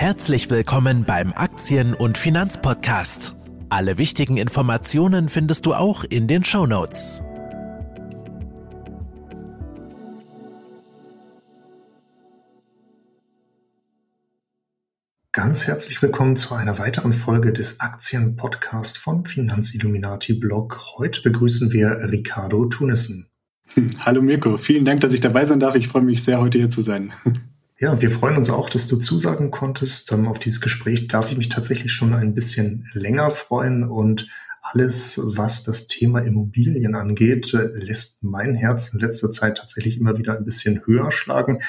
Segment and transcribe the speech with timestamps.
[0.00, 3.36] Herzlich willkommen beim Aktien- und Finanzpodcast.
[3.68, 7.22] Alle wichtigen Informationen findest du auch in den Show Notes.
[15.32, 20.80] Ganz herzlich willkommen zu einer weiteren Folge des Aktien-Podcast vom Finanzilluminati Blog.
[20.96, 23.28] Heute begrüßen wir Ricardo Tunissen.
[23.98, 25.74] Hallo Mirko, vielen Dank, dass ich dabei sein darf.
[25.74, 27.12] Ich freue mich sehr, heute hier zu sein.
[27.82, 30.12] Ja, wir freuen uns auch, dass du zusagen konntest.
[30.12, 34.28] Ähm, auf dieses Gespräch darf ich mich tatsächlich schon ein bisschen länger freuen und
[34.60, 40.18] alles, was das Thema Immobilien angeht, äh, lässt mein Herz in letzter Zeit tatsächlich immer
[40.18, 41.62] wieder ein bisschen höher schlagen,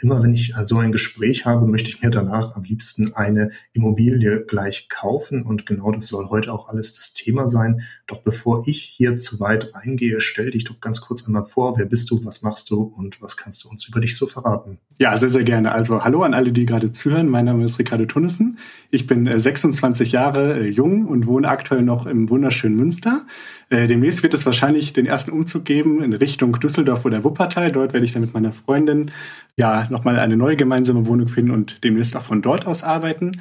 [0.00, 4.44] immer wenn ich so ein Gespräch habe, möchte ich mir danach am liebsten eine Immobilie
[4.44, 5.42] gleich kaufen.
[5.42, 7.82] Und genau das soll heute auch alles das Thema sein.
[8.06, 11.76] Doch bevor ich hier zu weit eingehe, stell dich doch ganz kurz einmal vor.
[11.78, 12.24] Wer bist du?
[12.24, 12.82] Was machst du?
[12.82, 14.78] Und was kannst du uns über dich so verraten?
[14.98, 15.72] Ja, sehr, sehr gerne.
[15.72, 17.28] Also hallo an alle, die gerade zuhören.
[17.28, 18.58] Mein Name ist Ricardo Tunnissen.
[18.90, 23.26] Ich bin 26 äh, Jahre äh, jung und wohne aktuell noch im wunderschönen Münster.
[23.68, 27.72] Äh, demnächst wird es wahrscheinlich den ersten Umzug geben in Richtung Düsseldorf oder Wuppertal.
[27.72, 29.10] Dort werde ich dann mit meiner Freundin
[29.56, 33.32] ja nochmal eine neue gemeinsame Wohnung finden und demnächst auch von dort aus arbeiten.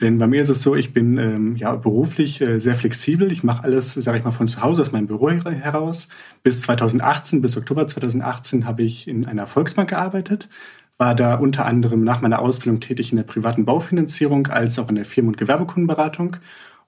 [0.00, 3.30] Denn bei mir ist es so, ich bin ähm, ja beruflich äh, sehr flexibel.
[3.30, 6.08] Ich mache alles, sage ich mal, von zu Hause aus meinem Büro heraus.
[6.42, 10.48] Bis 2018, bis Oktober 2018 habe ich in einer Volksbank gearbeitet
[11.00, 14.96] war da unter anderem nach meiner Ausbildung tätig in der privaten Baufinanzierung als auch in
[14.96, 16.36] der Firmen- und Gewerbekundenberatung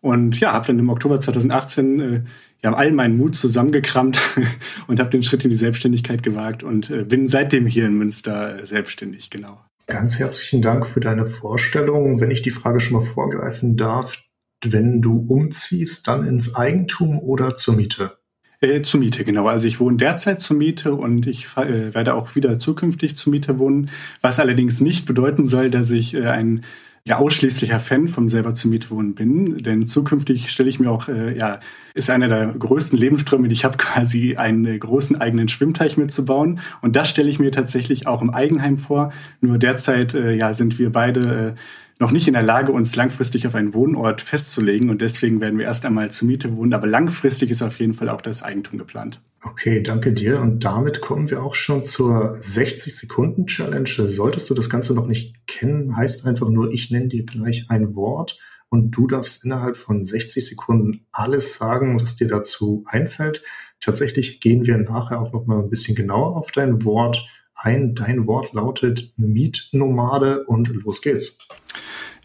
[0.03, 2.23] und ja, habe dann im Oktober 2018 äh,
[2.63, 4.21] ja, all meinen Mut zusammengekramt
[4.87, 8.65] und habe den Schritt in die Selbstständigkeit gewagt und äh, bin seitdem hier in Münster
[8.65, 9.61] selbstständig, genau.
[9.87, 12.21] Ganz herzlichen Dank für deine Vorstellung.
[12.21, 14.17] Wenn ich die Frage schon mal vorgreifen darf,
[14.65, 18.17] wenn du umziehst, dann ins Eigentum oder zur Miete?
[18.61, 19.49] Äh, zur Miete, genau.
[19.49, 23.59] Also ich wohne derzeit zur Miete und ich äh, werde auch wieder zukünftig zur Miete
[23.59, 23.91] wohnen,
[24.21, 26.63] was allerdings nicht bedeuten soll, dass ich äh, ein
[27.05, 31.37] ja ausschließlicher Fan vom selber zu Mietwohnen bin, denn zukünftig stelle ich mir auch, äh,
[31.37, 31.59] ja,
[31.95, 36.61] ist einer der größten Lebensträume, die ich habe, quasi einen großen eigenen Schwimmteich mitzubauen.
[36.81, 39.13] Und das stelle ich mir tatsächlich auch im Eigenheim vor.
[39.41, 41.61] Nur derzeit, äh, ja, sind wir beide äh,
[41.99, 44.91] noch nicht in der Lage, uns langfristig auf einen Wohnort festzulegen.
[44.91, 46.75] Und deswegen werden wir erst einmal zur Miete wohnen.
[46.75, 49.21] Aber langfristig ist auf jeden Fall auch das Eigentum geplant.
[49.45, 50.41] Okay, danke dir.
[50.41, 53.89] Und damit kommen wir auch schon zur 60-Sekunden-Challenge.
[54.07, 57.95] Solltest du das Ganze noch nicht kennen, heißt einfach nur, ich nenne dir gleich ein
[57.95, 58.39] Wort
[58.69, 63.43] und du darfst innerhalb von 60 Sekunden alles sagen, was dir dazu einfällt.
[63.81, 67.27] Tatsächlich gehen wir nachher auch noch mal ein bisschen genauer auf dein Wort
[67.63, 67.95] ein.
[67.95, 71.39] Dein Wort lautet Mietnomade und los geht's.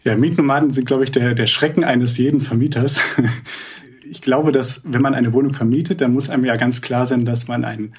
[0.04, 3.00] Ja, Mietnomaden sind, glaube ich, der, der Schrecken eines jeden Vermieters.
[4.10, 7.24] ich glaube, dass wenn man eine Wohnung vermietet, dann muss einem ja ganz klar sein,
[7.24, 7.94] dass man einen,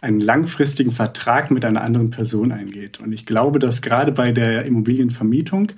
[0.00, 3.00] einen langfristigen Vertrag mit einer anderen Person eingeht.
[3.00, 5.72] Und ich glaube, dass gerade bei der Immobilienvermietung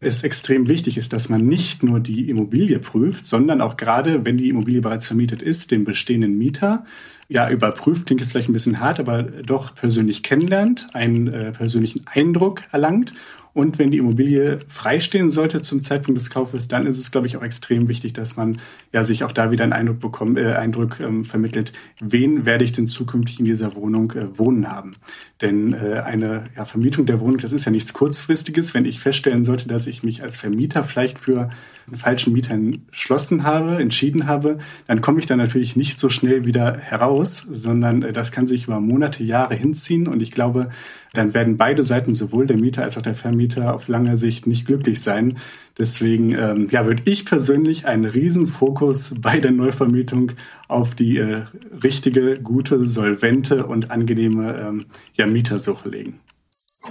[0.00, 4.38] es extrem wichtig ist, dass man nicht nur die Immobilie prüft, sondern auch gerade, wenn
[4.38, 6.86] die Immobilie bereits vermietet ist, den bestehenden Mieter
[7.28, 12.06] ja überprüft, klingt jetzt vielleicht ein bisschen hart, aber doch persönlich kennenlernt, einen äh, persönlichen
[12.06, 13.12] Eindruck erlangt
[13.52, 17.36] und wenn die Immobilie freistehen sollte zum Zeitpunkt des Kaufes, dann ist es, glaube ich,
[17.36, 18.58] auch extrem wichtig, dass man
[18.92, 22.72] ja sich auch da wieder einen Eindruck bekommt, äh, Eindruck ähm, vermittelt, wen werde ich
[22.72, 24.94] denn zukünftig in dieser Wohnung äh, wohnen haben.
[25.40, 28.74] Denn äh, eine ja, Vermietung der Wohnung, das ist ja nichts Kurzfristiges.
[28.74, 31.50] Wenn ich feststellen sollte, dass ich mich als Vermieter vielleicht für
[31.94, 36.76] falschen Mieter entschlossen habe, entschieden habe, dann komme ich da natürlich nicht so schnell wieder
[36.76, 40.08] heraus, sondern äh, das kann sich über Monate, Jahre hinziehen.
[40.08, 40.70] Und ich glaube,
[41.12, 44.66] dann werden beide Seiten, sowohl der Mieter als auch der Vermieter, auf lange Sicht nicht
[44.66, 45.36] glücklich sein.
[45.78, 50.32] Deswegen ähm, ja, würde ich persönlich einen riesen Fokus bei der Neuvermietung
[50.68, 51.42] auf die äh,
[51.82, 54.84] richtige, gute, solvente und angenehme ähm,
[55.16, 56.20] ja, Mietersuche legen.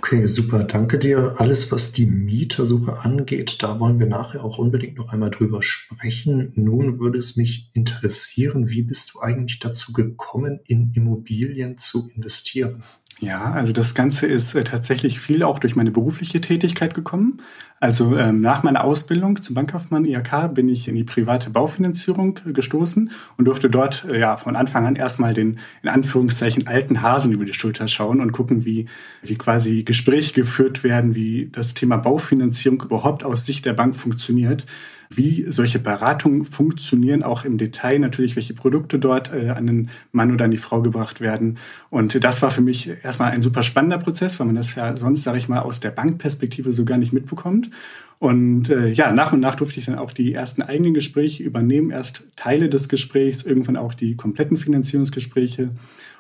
[0.01, 1.35] Okay, super, danke dir.
[1.39, 6.53] Alles, was die Mietersuche angeht, da wollen wir nachher auch unbedingt noch einmal drüber sprechen.
[6.55, 12.81] Nun würde es mich interessieren, wie bist du eigentlich dazu gekommen, in Immobilien zu investieren?
[13.19, 17.41] Ja, also das Ganze ist äh, tatsächlich viel auch durch meine berufliche Tätigkeit gekommen.
[17.81, 22.52] Also ähm, nach meiner Ausbildung zum Bankkaufmann IHK bin ich in die private Baufinanzierung äh,
[22.52, 27.31] gestoßen und durfte dort äh, ja von Anfang an erstmal den in Anführungszeichen alten Hasen
[27.31, 28.87] über die Schulter schauen und gucken, wie,
[29.22, 34.66] wie quasi Gespräche geführt werden, wie das Thema Baufinanzierung überhaupt aus Sicht der Bank funktioniert
[35.09, 40.32] wie solche Beratungen funktionieren, auch im Detail natürlich, welche Produkte dort äh, an den Mann
[40.32, 41.58] oder an die Frau gebracht werden.
[41.90, 45.23] Und das war für mich erstmal ein super spannender Prozess, weil man das ja sonst,
[45.23, 47.72] sage ich mal, aus der Bankperspektive so gar nicht mitbekommt.
[48.19, 51.89] Und äh, ja, nach und nach durfte ich dann auch die ersten eigenen Gespräche übernehmen,
[51.89, 55.71] erst Teile des Gesprächs, irgendwann auch die kompletten Finanzierungsgespräche.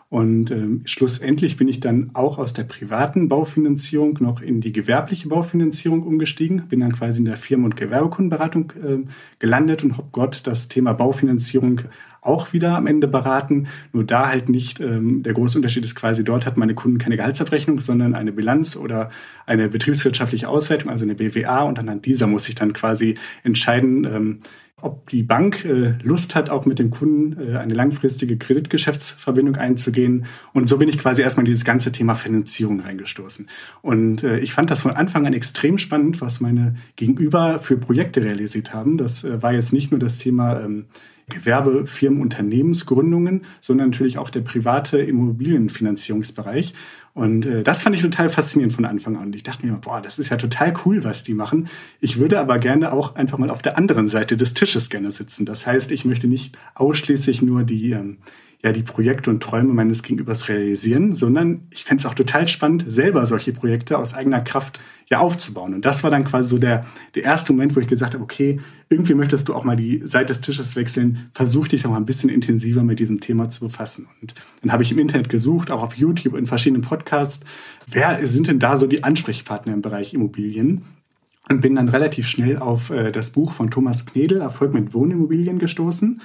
[0.07, 5.27] Und ähm, schlussendlich bin ich dann auch aus der privaten Baufinanzierung noch in die gewerbliche
[5.27, 9.07] Baufinanzierung umgestiegen, bin dann quasi in der Firmen- und Gewerbekundenberatung äh,
[9.37, 11.81] gelandet und habe Gott das Thema Baufinanzierung
[12.21, 13.67] auch wieder am Ende beraten.
[13.93, 17.17] Nur da halt nicht, ähm, der große Unterschied ist quasi, dort hat meine Kunden keine
[17.17, 19.09] Gehaltsabrechnung, sondern eine Bilanz oder
[19.45, 21.63] eine betriebswirtschaftliche Auswertung, also eine BWA.
[21.63, 24.39] Und anhand dieser muss ich dann quasi entscheiden, ähm,
[24.81, 30.25] ob die Bank äh, Lust hat, auch mit dem Kunden äh, eine langfristige Kreditgeschäftsverbindung einzugehen.
[30.53, 33.47] Und so bin ich quasi erstmal in dieses ganze Thema Finanzierung reingestoßen.
[33.81, 38.23] Und äh, ich fand das von Anfang an extrem spannend, was meine Gegenüber für Projekte
[38.23, 38.97] realisiert haben.
[38.97, 40.85] Das äh, war jetzt nicht nur das Thema ähm,
[41.29, 46.73] Gewerbe, Firmen, Unternehmensgründungen, sondern natürlich auch der private Immobilienfinanzierungsbereich.
[47.13, 49.27] Und äh, das fand ich total faszinierend von Anfang an.
[49.27, 51.67] Und ich dachte mir, boah, das ist ja total cool, was die machen.
[51.99, 55.45] Ich würde aber gerne auch einfach mal auf der anderen Seite des Tisches gerne sitzen.
[55.45, 58.17] Das heißt, ich möchte nicht ausschließlich nur die ähm,
[58.61, 62.85] ja die Projekte und Träume meines Gegenübers realisieren, sondern ich fände es auch total spannend,
[62.87, 65.73] selber solche Projekte aus eigener Kraft ja aufzubauen.
[65.73, 66.85] Und das war dann quasi so der,
[67.15, 68.59] der erste Moment, wo ich gesagt habe, okay,
[68.89, 72.05] irgendwie möchtest du auch mal die Seite des Tisches wechseln, versuch dich doch mal ein
[72.05, 74.07] bisschen intensiver mit diesem Thema zu befassen.
[74.21, 77.45] Und dann habe ich im Internet gesucht, auch auf YouTube, in verschiedenen Podcasts,
[77.87, 80.83] wer sind denn da so die Ansprechpartner im Bereich Immobilien?
[81.51, 85.57] Und bin dann relativ schnell auf äh, das Buch von Thomas Knedel, Erfolg mit Wohnimmobilien,
[85.57, 86.19] gestoßen.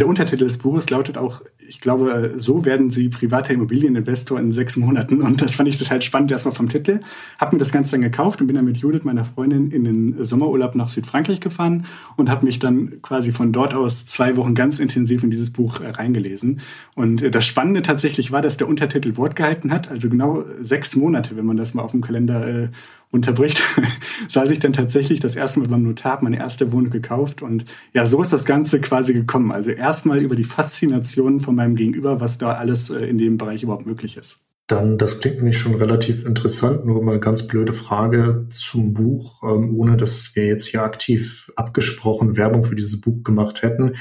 [0.00, 4.76] Der Untertitel des Buches lautet auch ich glaube, so werden Sie privater Immobilieninvestor in sechs
[4.76, 5.22] Monaten.
[5.22, 6.98] Und das fand ich total spannend, erstmal vom Titel.
[7.38, 10.24] Hab mir das Ganze dann gekauft und bin dann mit Judith, meiner Freundin, in den
[10.24, 11.86] Sommerurlaub nach Südfrankreich gefahren
[12.16, 15.80] und habe mich dann quasi von dort aus zwei Wochen ganz intensiv in dieses Buch
[15.80, 16.60] reingelesen.
[16.96, 19.92] Und äh, das Spannende tatsächlich war, dass der Untertitel Wort gehalten hat.
[19.92, 22.68] Also genau sechs Monate, wenn man das mal auf dem Kalender äh,
[23.10, 23.62] unterbricht,
[24.28, 27.42] saß ich dann tatsächlich das erste Mal beim Notar, meine erste Wohnung gekauft.
[27.42, 29.52] Und ja, so ist das Ganze quasi gekommen.
[29.52, 33.62] Also erstmal über die Faszination von meinem Gegenüber, was da alles äh, in dem Bereich
[33.62, 34.44] überhaupt möglich ist.
[34.68, 36.86] Dann, das klingt nämlich schon relativ interessant.
[36.86, 42.36] Nur mal ganz blöde Frage zum Buch, ähm, ohne dass wir jetzt hier aktiv abgesprochen
[42.36, 43.96] Werbung für dieses Buch gemacht hätten.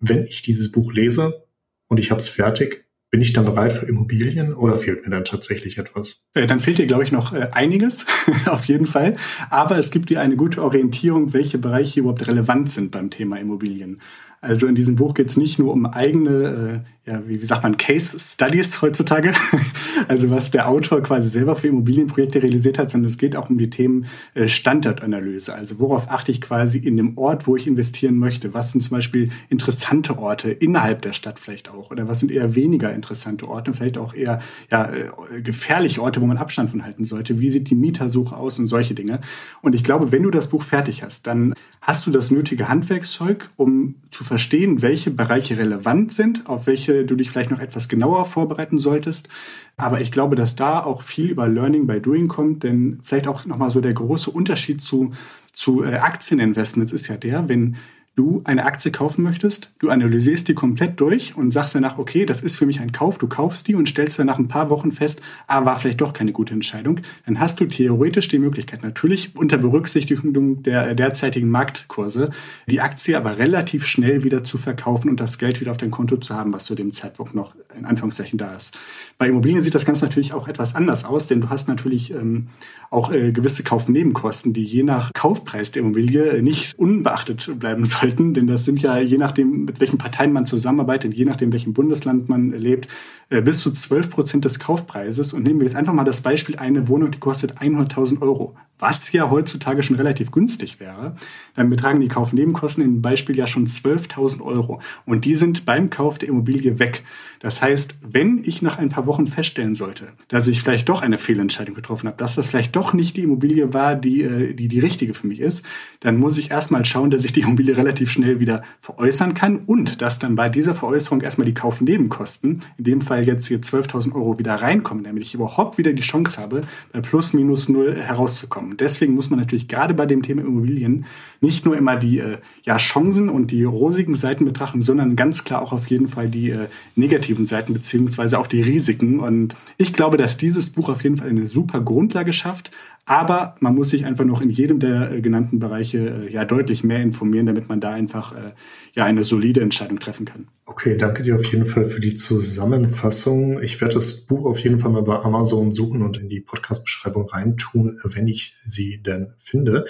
[0.00, 1.44] Wenn ich dieses Buch lese
[1.86, 5.24] und ich habe es fertig, bin ich dann bereit für Immobilien oder fehlt mir dann
[5.24, 6.26] tatsächlich etwas?
[6.34, 8.06] Äh, dann fehlt dir, glaube ich, noch äh, einiges,
[8.46, 9.16] auf jeden Fall.
[9.48, 14.00] Aber es gibt dir eine gute Orientierung, welche Bereiche überhaupt relevant sind beim Thema Immobilien.
[14.40, 17.64] Also in diesem Buch geht es nicht nur um eigene, äh, ja, wie, wie sagt
[17.64, 19.32] man, Case Studies heutzutage,
[20.08, 23.58] also was der Autor quasi selber für Immobilienprojekte realisiert hat, sondern es geht auch um
[23.58, 25.54] die Themen äh, Standortanalyse.
[25.54, 28.54] Also worauf achte ich quasi in dem Ort, wo ich investieren möchte?
[28.54, 31.90] Was sind zum Beispiel interessante Orte innerhalb der Stadt vielleicht auch?
[31.90, 33.72] Oder was sind eher weniger interessante Orte?
[33.72, 34.40] Vielleicht auch eher
[34.70, 37.40] ja, äh, gefährliche Orte, wo man Abstand von halten sollte?
[37.40, 39.20] Wie sieht die Mietersuche aus und solche Dinge?
[39.62, 43.50] Und ich glaube, wenn du das Buch fertig hast, dann hast du das nötige Handwerkszeug,
[43.56, 48.24] um zu verstehen, welche Bereiche relevant sind, auf welche du dich vielleicht noch etwas genauer
[48.24, 49.28] vorbereiten solltest.
[49.76, 53.44] Aber ich glaube, dass da auch viel über Learning by Doing kommt, denn vielleicht auch
[53.46, 55.12] nochmal so der große Unterschied zu,
[55.52, 57.76] zu äh, Aktieninvestments ist ja der, wenn
[58.18, 62.42] du eine Aktie kaufen möchtest, du analysierst die komplett durch und sagst danach, okay, das
[62.42, 64.90] ist für mich ein Kauf, du kaufst die und stellst dann nach ein paar Wochen
[64.90, 69.36] fest, ah, war vielleicht doch keine gute Entscheidung, dann hast du theoretisch die Möglichkeit, natürlich
[69.36, 72.30] unter Berücksichtigung der derzeitigen Marktkurse,
[72.66, 76.16] die Aktie aber relativ schnell wieder zu verkaufen und das Geld wieder auf dein Konto
[76.16, 78.76] zu haben, was zu dem Zeitpunkt noch in Anführungszeichen da ist.
[79.18, 82.48] Bei Immobilien sieht das Ganze natürlich auch etwas anders aus, denn du hast natürlich ähm,
[82.90, 88.34] auch äh, gewisse Kaufnebenkosten, die je nach Kaufpreis der Immobilie nicht unbeachtet bleiben sollen halten,
[88.34, 92.28] denn das sind ja je nachdem, mit welchen Parteien man zusammenarbeitet, je nachdem, welchem Bundesland
[92.28, 92.90] man lebt, äh,
[93.28, 95.32] bis zu 12 Prozent des Kaufpreises.
[95.32, 99.12] Und nehmen wir jetzt einfach mal das Beispiel, eine Wohnung, die kostet 100.000 Euro, was
[99.12, 101.14] ja heutzutage schon relativ günstig wäre.
[101.54, 104.80] Dann betragen die Kaufnebenkosten im Beispiel ja schon 12.000 Euro.
[105.04, 107.04] Und die sind beim Kauf der Immobilie weg.
[107.40, 111.18] Das heißt, wenn ich nach ein paar Wochen feststellen sollte, dass ich vielleicht doch eine
[111.18, 114.80] Fehlentscheidung getroffen habe, dass das vielleicht doch nicht die Immobilie war, die äh, die, die
[114.80, 115.66] richtige für mich ist,
[116.00, 120.02] dann muss ich erstmal schauen, dass ich die Immobilie relativ schnell wieder veräußern kann und
[120.02, 124.14] dass dann bei dieser Veräußerung erstmal die Kaufnebenkosten, in dem Fall Fall jetzt hier 12.000
[124.14, 126.60] Euro wieder reinkommen, damit ich überhaupt wieder die Chance habe,
[126.92, 128.76] bei plus minus null herauszukommen.
[128.76, 131.04] Deswegen muss man natürlich gerade bei dem Thema Immobilien
[131.40, 135.62] nicht nur immer die äh, ja, Chancen und die rosigen Seiten betrachten, sondern ganz klar
[135.62, 139.20] auch auf jeden Fall die äh, negativen Seiten beziehungsweise auch die Risiken.
[139.20, 142.70] Und ich glaube, dass dieses Buch auf jeden Fall eine super Grundlage schafft,
[143.08, 146.84] aber man muss sich einfach noch in jedem der äh, genannten Bereiche äh, ja deutlich
[146.84, 148.52] mehr informieren, damit man da einfach äh,
[148.94, 150.48] ja eine solide Entscheidung treffen kann.
[150.66, 153.62] Okay, danke dir auf jeden Fall für die Zusammenfassung.
[153.62, 157.26] Ich werde das Buch auf jeden Fall mal bei Amazon suchen und in die Podcast-Beschreibung
[157.30, 159.86] reintun, wenn ich sie denn finde.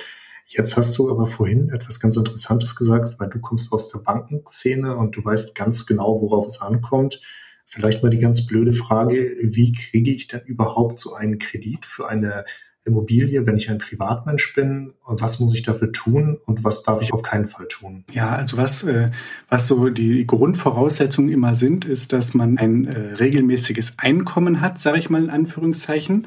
[0.50, 4.96] Jetzt hast du aber vorhin etwas ganz Interessantes gesagt, weil du kommst aus der Bankenszene
[4.96, 7.20] und du weißt ganz genau, worauf es ankommt.
[7.66, 12.08] Vielleicht mal die ganz blöde Frage, wie kriege ich denn überhaupt so einen Kredit für
[12.08, 12.46] eine
[12.88, 14.92] Immobilie, wenn ich ein Privatmensch bin?
[15.06, 18.04] Was muss ich dafür tun und was darf ich auf keinen Fall tun?
[18.12, 19.10] Ja, also was, äh,
[19.48, 24.98] was so die Grundvoraussetzungen immer sind, ist, dass man ein äh, regelmäßiges Einkommen hat, sage
[24.98, 26.26] ich mal in Anführungszeichen.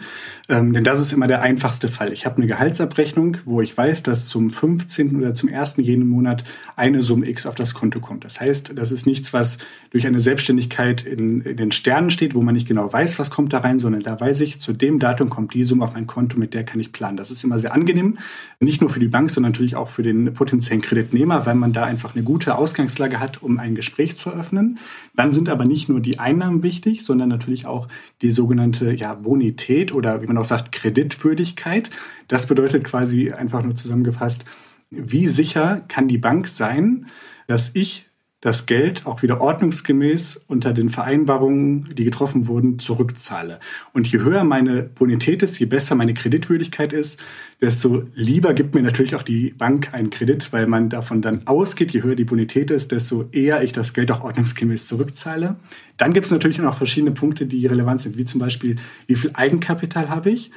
[0.50, 2.12] Ähm, denn das ist immer der einfachste Fall.
[2.13, 5.15] Ich habe eine Gehaltsabrechnung, wo ich weiß, dass zum 15.
[5.15, 5.77] oder zum 1.
[5.77, 6.44] jeden Monat
[6.75, 8.25] eine Summe X auf das Konto kommt.
[8.25, 9.60] Das heißt, das ist nichts, was
[9.91, 13.53] durch eine Selbstständigkeit in, in den Sternen steht, wo man nicht genau weiß, was kommt
[13.53, 16.38] da rein, sondern da weiß ich, zu dem Datum kommt die Summe auf mein Konto
[16.38, 17.15] mit mit der kann ich planen.
[17.17, 18.17] Das ist immer sehr angenehm,
[18.60, 21.84] nicht nur für die Bank, sondern natürlich auch für den potenziellen Kreditnehmer, weil man da
[21.84, 24.77] einfach eine gute Ausgangslage hat, um ein Gespräch zu eröffnen.
[25.15, 27.88] Dann sind aber nicht nur die Einnahmen wichtig, sondern natürlich auch
[28.22, 31.89] die sogenannte ja, Bonität oder wie man auch sagt, Kreditwürdigkeit.
[32.27, 34.46] Das bedeutet quasi einfach nur zusammengefasst,
[34.89, 37.05] wie sicher kann die Bank sein,
[37.48, 38.11] dass ich
[38.42, 43.60] das Geld auch wieder ordnungsgemäß unter den Vereinbarungen, die getroffen wurden, zurückzahle.
[43.94, 47.24] Und je höher meine Bonität ist, je besser meine Kreditwürdigkeit ist,
[47.62, 51.92] desto lieber gibt mir natürlich auch die Bank einen Kredit, weil man davon dann ausgeht,
[51.92, 55.58] je höher die Bonität ist, desto eher ich das Geld auch ordnungsgemäß zurückzahle.
[55.98, 59.32] Dann gibt es natürlich noch verschiedene Punkte, die relevant sind, wie zum Beispiel, wie viel
[59.36, 60.50] Eigenkapital habe ich?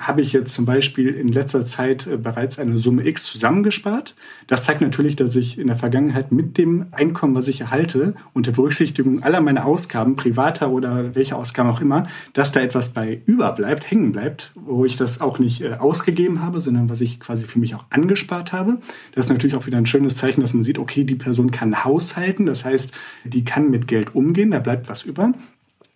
[0.00, 4.14] Habe ich jetzt zum Beispiel in letzter Zeit äh, bereits eine Summe X zusammengespart.
[4.46, 8.52] Das zeigt natürlich, dass ich in der Vergangenheit mit dem Einkommen, was ich erhalte, unter
[8.52, 13.90] Berücksichtigung aller meiner Ausgaben, privater oder welche Ausgaben auch immer, dass da etwas bei überbleibt,
[13.90, 17.58] hängen bleibt, wo ich das auch nicht äh, ausgegeben habe, sondern was ich quasi für
[17.58, 18.78] mich auch angespart habe.
[19.14, 21.84] Das ist natürlich auch wieder ein schönes Zeichen, dass man sieht, okay, die Person kann
[21.84, 22.92] haushalten, das heißt,
[23.24, 25.32] die kann mit Geld umgehen, da bleibt was über.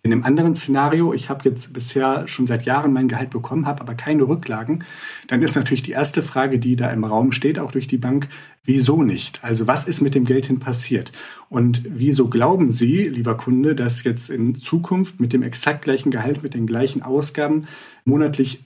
[0.03, 3.81] In einem anderen Szenario, ich habe jetzt bisher schon seit Jahren mein Gehalt bekommen, habe
[3.81, 4.83] aber keine Rücklagen,
[5.27, 8.29] dann ist natürlich die erste Frage, die da im Raum steht, auch durch die Bank,
[8.63, 9.43] wieso nicht?
[9.43, 11.11] Also was ist mit dem Geld hin passiert?
[11.49, 16.43] Und wieso glauben Sie, lieber Kunde, dass jetzt in Zukunft mit dem exakt gleichen Gehalt,
[16.43, 17.67] mit den gleichen Ausgaben
[18.05, 18.63] monatlich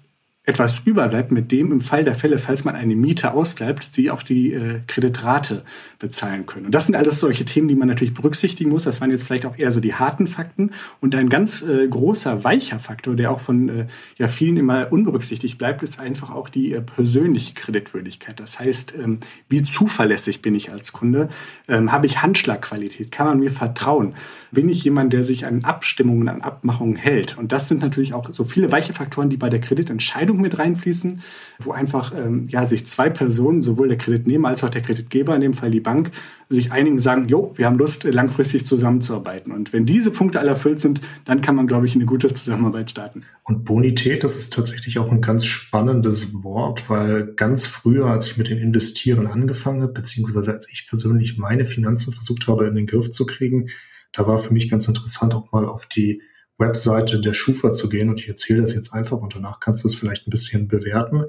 [0.52, 4.22] etwas überbleibt, mit dem im Fall der Fälle, falls man eine Miete ausbleibt, sie auch
[4.22, 5.64] die äh, Kreditrate
[5.98, 6.66] bezahlen können.
[6.66, 8.84] Und das sind alles solche Themen, die man natürlich berücksichtigen muss.
[8.84, 10.72] Das waren jetzt vielleicht auch eher so die harten Fakten.
[11.00, 13.86] Und ein ganz äh, großer, weicher Faktor, der auch von äh,
[14.18, 18.40] ja, vielen immer unberücksichtigt bleibt, ist einfach auch die äh, persönliche Kreditwürdigkeit.
[18.40, 21.30] Das heißt, ähm, wie zuverlässig bin ich als Kunde?
[21.70, 23.12] Ähm, Habe ich Handschlagqualität?
[23.12, 24.16] Kann man mir vertrauen?
[24.52, 27.38] Bin ich jemand, der sich an Abstimmungen, an Abmachungen hält?
[27.38, 31.22] Und das sind natürlich auch so viele weiche Faktoren, die bei der Kreditentscheidung Mit reinfließen,
[31.60, 35.42] wo einfach ähm, ja, sich zwei Personen, sowohl der Kreditnehmer als auch der Kreditgeber, in
[35.42, 36.12] dem Fall die Bank,
[36.50, 39.52] sich einigen und sagen, jo, wir haben Lust, langfristig zusammenzuarbeiten.
[39.52, 42.92] Und wenn diese Punkte alle erfüllt sind, dann kann man, glaube ich, eine gute Zusammenarbeit
[42.92, 43.24] starten.
[43.44, 48.38] Und Bonität, das ist tatsächlich auch ein ganz spannendes Wort, weil ganz früher, als ich
[48.38, 52.88] mit dem Investieren angefangen habe, beziehungsweise als ich persönlich meine Finanzen versucht habe, in den
[52.88, 53.70] Griff zu kriegen,
[54.12, 56.22] da war für mich ganz interessant, auch mal auf die
[56.62, 59.90] Webseite der Schufa zu gehen und ich erzähle das jetzt einfach und danach kannst du
[59.90, 61.26] es vielleicht ein bisschen bewerten.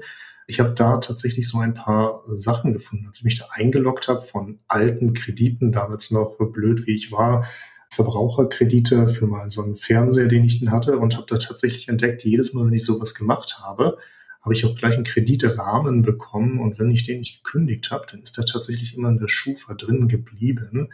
[0.47, 4.21] Ich habe da tatsächlich so ein paar Sachen gefunden, als ich mich da eingeloggt habe
[4.21, 7.45] von alten Krediten, damals noch blöd wie ich war,
[7.89, 12.53] Verbraucherkredite für mal so einen Fernseher, den ich hatte und habe da tatsächlich entdeckt, jedes
[12.53, 13.97] Mal, wenn ich sowas gemacht habe,
[14.41, 18.21] habe ich auch gleich einen Kreditrahmen bekommen und wenn ich den nicht gekündigt habe, dann
[18.21, 20.89] ist er tatsächlich immer in der Schufa drin geblieben.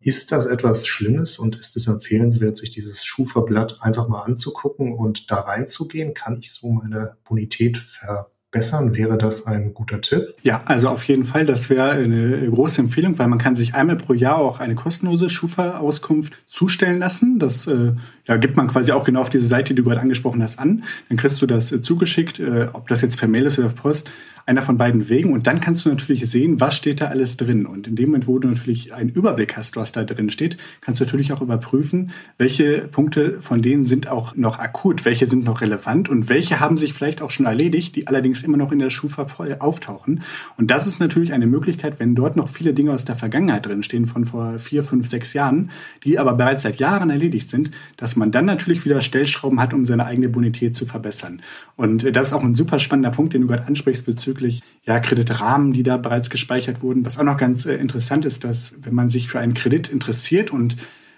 [0.00, 5.30] Ist das etwas Schlimmes und ist es empfehlenswert, sich dieses Schufa-Blatt einfach mal anzugucken und
[5.30, 6.14] da reinzugehen?
[6.14, 8.26] Kann ich so meine Bonität verbessern?
[8.50, 8.96] bessern?
[8.96, 10.34] Wäre das ein guter Tipp?
[10.42, 11.44] Ja, also auf jeden Fall.
[11.44, 15.28] Das wäre eine große Empfehlung, weil man kann sich einmal pro Jahr auch eine kostenlose
[15.28, 17.38] Schufa-Auskunft zustellen lassen.
[17.38, 17.92] Das äh,
[18.26, 20.84] ja, gibt man quasi auch genau auf diese Seite, die du gerade angesprochen hast, an.
[21.08, 23.82] Dann kriegst du das äh, zugeschickt, äh, ob das jetzt per Mail ist oder per
[23.82, 24.12] Post
[24.48, 25.32] einer von beiden Wegen.
[25.32, 27.66] Und dann kannst du natürlich sehen, was steht da alles drin.
[27.66, 31.00] Und in dem Moment, wo du natürlich einen Überblick hast, was da drin steht, kannst
[31.00, 35.60] du natürlich auch überprüfen, welche Punkte von denen sind auch noch akut, welche sind noch
[35.60, 38.88] relevant und welche haben sich vielleicht auch schon erledigt, die allerdings immer noch in der
[38.88, 39.26] Schufa
[39.58, 40.22] auftauchen.
[40.56, 43.82] Und das ist natürlich eine Möglichkeit, wenn dort noch viele Dinge aus der Vergangenheit drin
[43.82, 45.70] stehen, von vor vier, fünf, sechs Jahren,
[46.04, 49.84] die aber bereits seit Jahren erledigt sind, dass man dann natürlich wieder Stellschrauben hat, um
[49.84, 51.42] seine eigene Bonität zu verbessern.
[51.76, 54.62] Und äh, das ist auch ein super spannender Punkt, den du gerade ansprichst bezüglich bezüglich
[54.84, 57.04] ja, Kreditrahmen, die da bereits gespeichert wurden.
[57.04, 60.50] Was auch noch ganz äh, interessant ist, dass wenn man sich für einen Kredit interessiert
[60.50, 60.76] und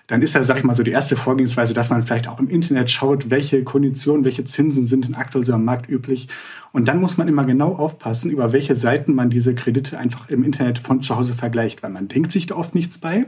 [0.08, 2.48] dann ist ja, sag ich mal, so die erste Vorgehensweise, dass man vielleicht auch im
[2.48, 6.26] Internet schaut, welche Konditionen, welche Zinsen sind denn aktuell so am Markt üblich.
[6.72, 10.42] Und dann muss man immer genau aufpassen, über welche Seiten man diese Kredite einfach im
[10.42, 13.26] Internet von zu Hause vergleicht, weil man denkt sich da oft nichts bei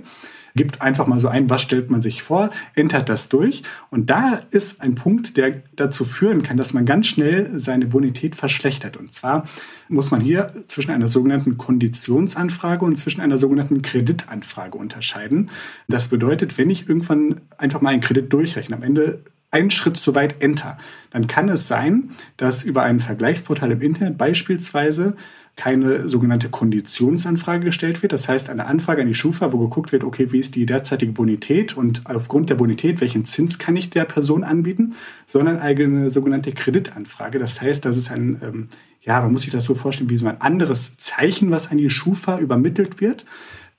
[0.55, 3.63] gibt einfach mal so ein, was stellt man sich vor, entert das durch.
[3.91, 8.37] Und da ist ein Punkt, der dazu führen kann, dass man ganz schnell seine Bonität
[8.37, 8.97] verschlechtert.
[8.97, 9.47] Und zwar
[9.89, 15.51] muss man hier zwischen einer sogenannten Konditionsanfrage und zwischen einer sogenannten Kreditanfrage unterscheiden.
[15.89, 19.21] Das bedeutet, wenn ich irgendwann einfach mal einen Kredit durchrechne, am Ende
[19.53, 20.79] einen Schritt zu weit Enter,
[21.11, 25.15] dann kann es sein, dass über ein Vergleichsportal im Internet beispielsweise
[25.57, 28.13] keine sogenannte Konditionsanfrage gestellt wird.
[28.13, 31.13] Das heißt, eine Anfrage an die Schufa, wo geguckt wird, okay, wie ist die derzeitige
[31.13, 34.95] Bonität und aufgrund der Bonität, welchen Zins kann ich der Person anbieten,
[35.27, 37.39] sondern eine sogenannte Kreditanfrage.
[37.39, 38.69] Das heißt, das ist ein, ähm,
[39.03, 41.91] ja, man muss sich das so vorstellen, wie so ein anderes Zeichen, was an die
[41.91, 43.27] Schufa übermittelt wird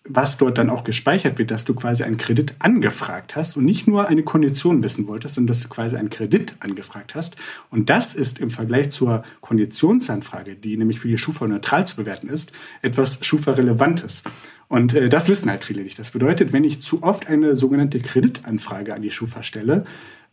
[0.05, 3.87] was dort dann auch gespeichert wird, dass du quasi einen Kredit angefragt hast und nicht
[3.87, 7.37] nur eine Kondition wissen wolltest, sondern dass du quasi einen Kredit angefragt hast.
[7.69, 12.27] Und das ist im Vergleich zur Konditionsanfrage, die nämlich für die Schufa neutral zu bewerten
[12.27, 14.23] ist, etwas Schufa-Relevantes.
[14.67, 15.99] Und äh, das wissen halt viele nicht.
[15.99, 19.85] Das bedeutet, wenn ich zu oft eine sogenannte Kreditanfrage an die Schufa stelle,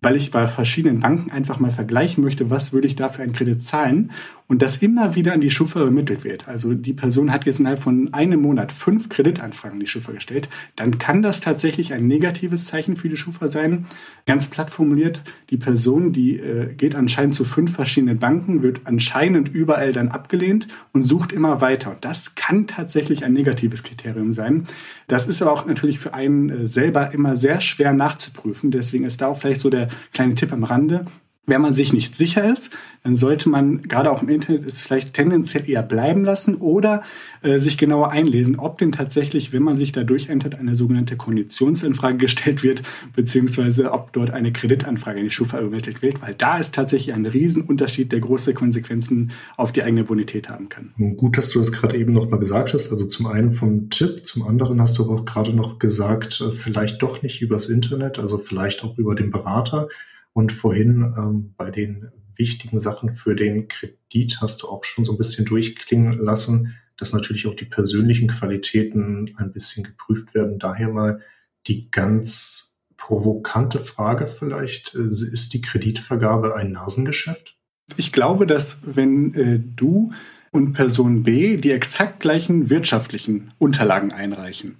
[0.02, 3.32] weil ich bei verschiedenen Banken einfach mal vergleichen möchte, was würde ich da für einen
[3.32, 4.10] Kredit zahlen
[4.50, 6.48] und das immer wieder an die Schufa übermittelt wird.
[6.48, 10.48] Also die Person hat jetzt innerhalb von einem Monat fünf Kreditanfragen an die Schufa gestellt,
[10.74, 13.86] dann kann das tatsächlich ein negatives Zeichen für die Schufa sein.
[14.26, 19.50] Ganz platt formuliert, die Person, die äh, geht anscheinend zu fünf verschiedenen Banken, wird anscheinend
[19.50, 21.92] überall dann abgelehnt und sucht immer weiter.
[21.92, 24.66] Und das kann tatsächlich ein negatives Kriterium sein.
[25.06, 28.70] Das ist aber auch natürlich für einen äh, selber immer sehr schwer nachzuprüfen.
[28.70, 31.04] Deswegen ist da auch vielleicht so der kleine Tipp am Rande.
[31.46, 35.14] Wenn man sich nicht sicher ist, dann sollte man gerade auch im Internet es vielleicht
[35.14, 37.02] tendenziell eher bleiben lassen oder
[37.42, 42.18] äh, sich genauer einlesen, ob denn tatsächlich, wenn man sich da durchentert, eine sogenannte Konditionsanfrage
[42.18, 42.82] gestellt wird,
[43.16, 47.26] beziehungsweise ob dort eine Kreditanfrage in die Schufa übermittelt wird, weil da ist tatsächlich ein
[47.26, 50.92] Riesenunterschied, der große Konsequenzen auf die eigene Bonität haben kann.
[51.16, 52.90] Gut, dass du das gerade eben nochmal gesagt hast.
[52.92, 56.52] Also zum einen vom Tipp, zum anderen hast du aber auch gerade noch gesagt, äh,
[56.52, 59.88] vielleicht doch nicht übers Internet, also vielleicht auch über den Berater.
[60.32, 65.12] Und vorhin ähm, bei den wichtigen Sachen für den Kredit hast du auch schon so
[65.12, 70.58] ein bisschen durchklingen lassen, dass natürlich auch die persönlichen Qualitäten ein bisschen geprüft werden.
[70.58, 71.20] Daher mal
[71.66, 77.56] die ganz provokante Frage vielleicht, äh, ist die Kreditvergabe ein Nasengeschäft?
[77.96, 80.12] Ich glaube, dass wenn äh, du
[80.52, 84.76] und Person B die exakt gleichen wirtschaftlichen Unterlagen einreichen,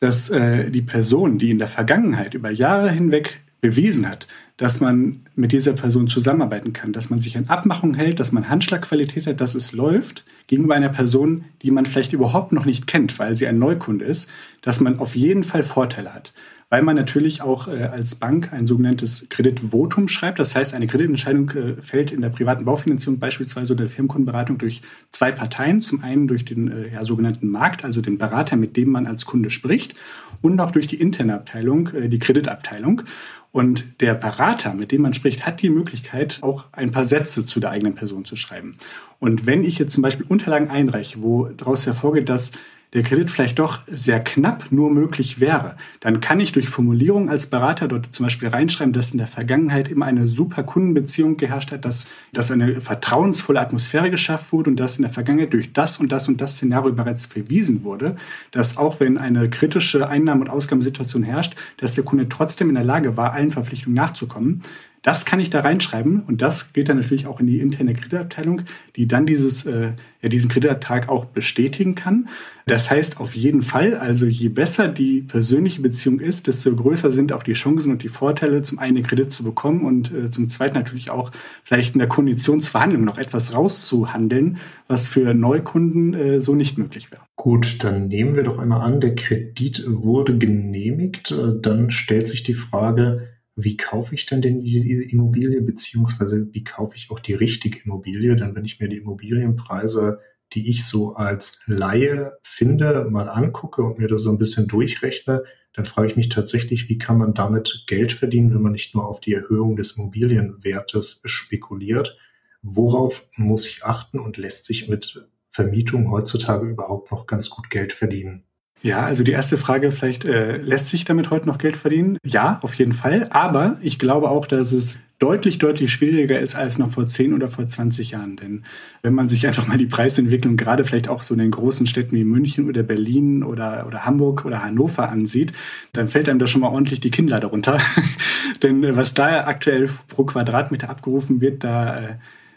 [0.00, 4.26] dass äh, die Person, die in der Vergangenheit über Jahre hinweg bewiesen hat,
[4.62, 8.48] dass man mit dieser Person zusammenarbeiten kann, dass man sich an Abmachungen hält, dass man
[8.48, 13.18] Handschlagqualität hat, dass es läuft, gegenüber einer Person, die man vielleicht überhaupt noch nicht kennt,
[13.18, 16.32] weil sie ein Neukunde ist, dass man auf jeden Fall Vorteile hat.
[16.72, 20.38] Weil man natürlich auch äh, als Bank ein sogenanntes Kreditvotum schreibt.
[20.38, 24.80] Das heißt, eine Kreditentscheidung äh, fällt in der privaten Baufinanzierung beispielsweise oder der Firmenkundenberatung durch
[25.10, 25.82] zwei Parteien.
[25.82, 29.26] Zum einen durch den äh, ja, sogenannten Markt, also den Berater, mit dem man als
[29.26, 29.94] Kunde spricht,
[30.40, 33.02] und auch durch die interne Abteilung, äh, die Kreditabteilung.
[33.50, 37.60] Und der Berater, mit dem man spricht, hat die Möglichkeit, auch ein paar Sätze zu
[37.60, 38.78] der eigenen Person zu schreiben.
[39.18, 42.52] Und wenn ich jetzt zum Beispiel Unterlagen einreiche, wo daraus hervorgeht, dass
[42.94, 47.46] der Kredit vielleicht doch sehr knapp nur möglich wäre, dann kann ich durch Formulierung als
[47.46, 51.84] Berater dort zum Beispiel reinschreiben, dass in der Vergangenheit immer eine super Kundenbeziehung geherrscht hat,
[51.84, 56.12] dass, dass eine vertrauensvolle Atmosphäre geschafft wurde und dass in der Vergangenheit durch das und
[56.12, 58.16] das und das Szenario bereits bewiesen wurde,
[58.50, 62.84] dass auch wenn eine kritische Einnahme- und Ausgabensituation herrscht, dass der Kunde trotzdem in der
[62.84, 64.62] Lage war, allen Verpflichtungen nachzukommen.
[65.02, 68.62] Das kann ich da reinschreiben und das geht dann natürlich auch in die interne Kreditabteilung,
[68.94, 72.28] die dann dieses, äh, ja, diesen Kreditantrag auch bestätigen kann.
[72.66, 77.32] Das heißt auf jeden Fall, also je besser die persönliche Beziehung ist, desto größer sind
[77.32, 80.48] auch die Chancen und die Vorteile, zum einen den Kredit zu bekommen und äh, zum
[80.48, 81.32] zweiten natürlich auch
[81.64, 87.22] vielleicht in der Konditionsverhandlung noch etwas rauszuhandeln, was für Neukunden äh, so nicht möglich wäre.
[87.34, 91.32] Gut, dann nehmen wir doch einmal an, der Kredit wurde genehmigt.
[91.32, 96.64] Äh, dann stellt sich die Frage, wie kaufe ich denn denn diese Immobilie, beziehungsweise wie
[96.64, 98.36] kaufe ich auch die richtige Immobilie?
[98.36, 100.20] Denn wenn ich mir die Immobilienpreise,
[100.52, 105.44] die ich so als Laie finde, mal angucke und mir das so ein bisschen durchrechne,
[105.74, 109.06] dann frage ich mich tatsächlich, wie kann man damit Geld verdienen, wenn man nicht nur
[109.06, 112.18] auf die Erhöhung des Immobilienwertes spekuliert?
[112.62, 117.92] Worauf muss ich achten und lässt sich mit Vermietung heutzutage überhaupt noch ganz gut Geld
[117.92, 118.44] verdienen?
[118.82, 122.18] Ja, also die erste Frage, vielleicht äh, lässt sich damit heute noch Geld verdienen?
[122.24, 123.28] Ja, auf jeden Fall.
[123.30, 127.46] Aber ich glaube auch, dass es deutlich, deutlich schwieriger ist als noch vor 10 oder
[127.46, 128.34] vor 20 Jahren.
[128.34, 128.64] Denn
[129.02, 132.16] wenn man sich einfach mal die Preisentwicklung gerade vielleicht auch so in den großen Städten
[132.16, 135.52] wie München oder Berlin oder, oder Hamburg oder Hannover ansieht,
[135.92, 137.78] dann fällt einem da schon mal ordentlich die Kinnlade runter.
[138.64, 142.14] Denn äh, was da aktuell pro Quadratmeter abgerufen wird, da äh,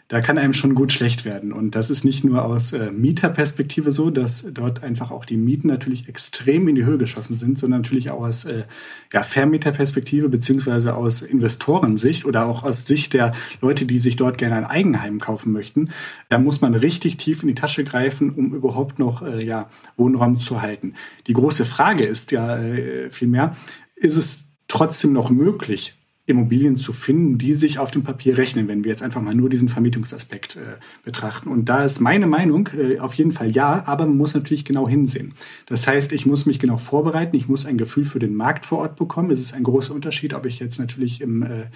[0.08, 1.52] da kann einem schon gut schlecht werden.
[1.52, 5.66] Und das ist nicht nur aus äh, Mieterperspektive so, dass dort einfach auch die Mieten
[5.66, 8.64] natürlich extrem in die Höhe geschossen sind, sondern natürlich auch aus äh,
[9.12, 14.56] ja, Vermieterperspektive beziehungsweise aus Investorensicht oder auch aus Sicht der Leute, die sich dort gerne
[14.56, 15.88] ein Eigenheim kaufen möchten.
[16.28, 20.38] Da muss man richtig tief in die Tasche greifen, um überhaupt noch äh, ja, Wohnraum
[20.38, 20.94] zu halten.
[21.26, 23.56] Die große Frage ist ja äh, vielmehr,
[23.96, 25.94] ist es trotzdem noch möglich,
[26.26, 29.48] Immobilien zu finden, die sich auf dem Papier rechnen, wenn wir jetzt einfach mal nur
[29.48, 31.48] diesen Vermietungsaspekt äh, betrachten.
[31.48, 34.88] Und da ist meine Meinung äh, auf jeden Fall ja, aber man muss natürlich genau
[34.88, 35.34] hinsehen.
[35.66, 38.78] Das heißt, ich muss mich genau vorbereiten, ich muss ein Gefühl für den Markt vor
[38.78, 39.30] Ort bekommen.
[39.30, 41.66] Es ist ein großer Unterschied, ob ich jetzt natürlich im, äh,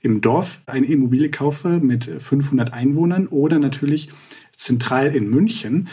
[0.00, 4.10] im Dorf eine Immobilie kaufe mit 500 Einwohnern oder natürlich
[4.56, 5.88] zentral in München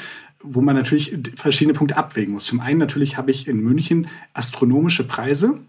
[0.45, 2.47] wo man natürlich verschiedene Punkte abwägen muss.
[2.47, 5.59] Zum einen natürlich habe ich in München astronomische Preise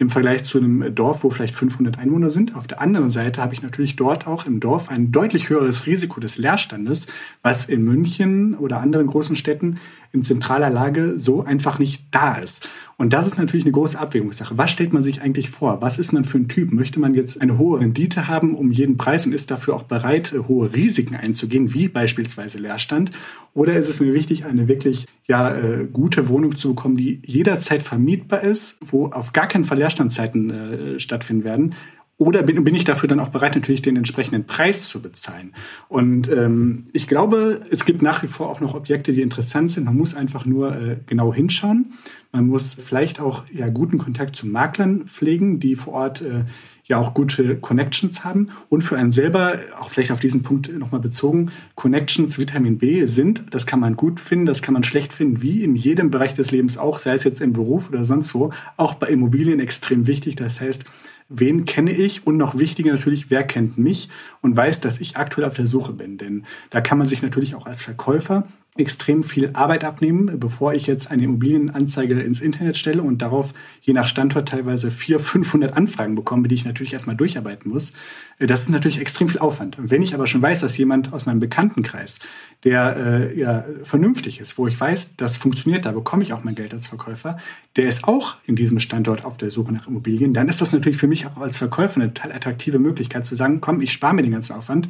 [0.00, 2.54] im Vergleich zu einem Dorf, wo vielleicht 500 Einwohner sind.
[2.54, 6.20] Auf der anderen Seite habe ich natürlich dort auch im Dorf ein deutlich höheres Risiko
[6.20, 7.08] des Leerstandes,
[7.42, 9.78] was in München oder anderen großen Städten
[10.12, 12.68] in zentraler Lage so einfach nicht da ist.
[12.96, 14.58] Und das ist natürlich eine große Abwägungssache.
[14.58, 15.80] Was stellt man sich eigentlich vor?
[15.82, 16.72] Was ist man für ein Typ?
[16.72, 20.34] Möchte man jetzt eine hohe Rendite haben um jeden Preis und ist dafür auch bereit,
[20.48, 23.12] hohe Risiken einzugehen, wie beispielsweise Leerstand?
[23.54, 27.82] Oder ist es mir wichtig, eine wirklich ja, äh, gute Wohnung zu bekommen, die jederzeit
[27.82, 31.74] vermietbar ist, wo auf gar keinen Fall Leerstandzeiten äh, stattfinden werden?
[32.20, 35.52] Oder bin, bin ich dafür dann auch bereit, natürlich den entsprechenden Preis zu bezahlen?
[35.88, 39.84] Und ähm, ich glaube, es gibt nach wie vor auch noch Objekte, die interessant sind.
[39.84, 41.92] Man muss einfach nur äh, genau hinschauen.
[42.32, 46.44] Man muss vielleicht auch ja, guten Kontakt zu Maklern pflegen, die vor Ort äh,
[46.88, 48.48] ja auch gute Connections haben.
[48.68, 53.44] Und für einen selber, auch vielleicht auf diesen Punkt nochmal bezogen, Connections Vitamin B sind,
[53.50, 56.50] das kann man gut finden, das kann man schlecht finden, wie in jedem Bereich des
[56.50, 60.36] Lebens auch, sei es jetzt im Beruf oder sonst wo, auch bei Immobilien extrem wichtig.
[60.36, 60.84] Das heißt,
[61.28, 64.08] wen kenne ich und noch wichtiger natürlich, wer kennt mich
[64.40, 66.16] und weiß, dass ich aktuell auf der Suche bin.
[66.16, 70.86] Denn da kann man sich natürlich auch als Verkäufer extrem viel Arbeit abnehmen, bevor ich
[70.86, 76.14] jetzt eine Immobilienanzeige ins Internet stelle und darauf je nach Standort teilweise 400, 500 Anfragen
[76.14, 77.94] bekomme, die ich natürlich erstmal durcharbeiten muss.
[78.38, 79.78] Äh, das ist natürlich extrem viel Aufwand.
[79.78, 82.20] Und wenn ich aber schon weiß, dass jemand aus meinem Bekanntenkreis,
[82.64, 86.54] der äh, ja vernünftig ist, wo ich weiß, das funktioniert, da bekomme ich auch mein
[86.54, 87.36] Geld als Verkäufer,
[87.76, 90.98] der ist auch in diesem Standort auf der Suche nach Immobilien, dann ist das natürlich
[90.98, 94.22] für mich auch als Verkäufer eine total attraktive Möglichkeit zu sagen, komm, ich spare mir
[94.22, 94.88] den ganzen Aufwand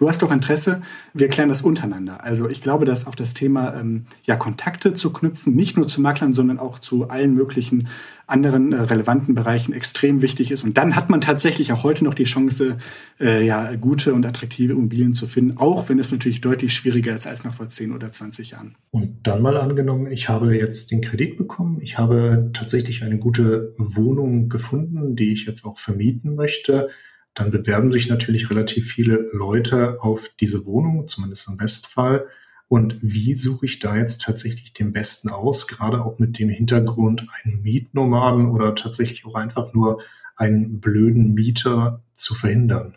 [0.00, 0.80] du hast doch Interesse,
[1.14, 2.24] wir klären das untereinander.
[2.24, 6.00] Also ich glaube, dass auch das Thema ähm, ja, Kontakte zu knüpfen, nicht nur zu
[6.00, 7.88] Maklern, sondern auch zu allen möglichen
[8.26, 10.64] anderen äh, relevanten Bereichen extrem wichtig ist.
[10.64, 12.78] Und dann hat man tatsächlich auch heute noch die Chance,
[13.20, 17.26] äh, ja, gute und attraktive Immobilien zu finden, auch wenn es natürlich deutlich schwieriger ist
[17.26, 18.76] als noch vor 10 oder 20 Jahren.
[18.90, 23.74] Und dann mal angenommen, ich habe jetzt den Kredit bekommen, ich habe tatsächlich eine gute
[23.76, 26.88] Wohnung gefunden, die ich jetzt auch vermieten möchte
[27.34, 32.26] dann bewerben sich natürlich relativ viele Leute auf diese Wohnung, zumindest im Bestfall.
[32.68, 37.26] Und wie suche ich da jetzt tatsächlich den besten aus, gerade auch mit dem Hintergrund,
[37.42, 40.00] einen Mietnomaden oder tatsächlich auch einfach nur
[40.36, 42.96] einen blöden Mieter zu verhindern?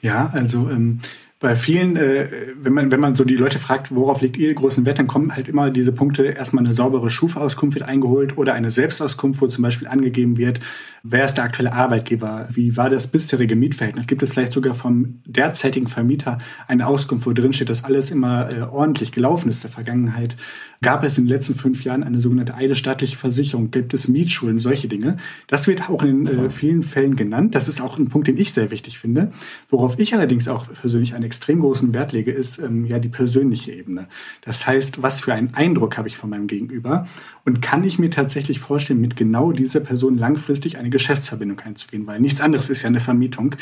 [0.00, 1.00] Ja, also ähm,
[1.42, 4.86] bei vielen, äh, wenn man wenn man so die Leute fragt, worauf liegt ihr großen
[4.86, 8.70] Wert, dann kommen halt immer diese Punkte, erstmal eine saubere Schufa-Auskunft wird eingeholt oder eine
[8.70, 10.60] Selbstauskunft, wo zum Beispiel angegeben wird,
[11.02, 15.20] wer ist der aktuelle Arbeitgeber, wie war das bisherige Mietverhältnis, gibt es vielleicht sogar vom
[15.26, 19.70] derzeitigen Vermieter eine Auskunft, wo drin steht, dass alles immer äh, ordentlich gelaufen ist der
[19.70, 20.36] Vergangenheit,
[20.80, 24.88] gab es in den letzten fünf Jahren eine sogenannte eidesstaatliche Versicherung, gibt es Mietschulen, solche
[24.88, 25.16] Dinge.
[25.46, 27.54] Das wird auch in äh, vielen Fällen genannt.
[27.54, 29.30] Das ist auch ein Punkt, den ich sehr wichtig finde.
[29.68, 33.72] Worauf ich allerdings auch persönlich einen extrem großen Wert lege, ist ähm, ja die persönliche
[33.72, 34.06] Ebene.
[34.42, 37.08] Das heißt, was für einen Eindruck habe ich von meinem Gegenüber
[37.46, 42.20] und kann ich mir tatsächlich vorstellen, mit genau dieser Person langfristig eine Geschäftsverbindung einzugehen, weil
[42.20, 43.56] nichts anderes ist ja eine Vermietung.